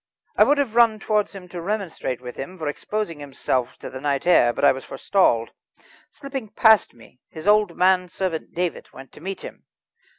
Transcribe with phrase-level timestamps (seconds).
[0.35, 4.01] I would have run towards him to remonstrate with him for exposing himself to the
[4.01, 5.51] night air, but I was forestalled.
[6.09, 9.65] Slipping past me, his old manservant, David, went to meet him.